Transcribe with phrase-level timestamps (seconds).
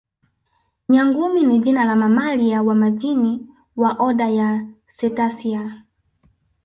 [0.89, 5.83] Nyangumi ni jina la mamalia wa majini wa oda ya Cetacea